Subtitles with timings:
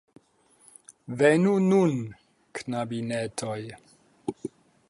[1.19, 1.93] Venu nun,
[2.61, 3.63] knabinetoj!